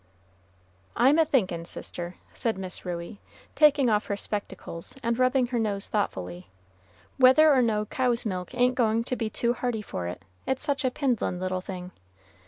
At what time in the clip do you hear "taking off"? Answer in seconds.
3.53-4.07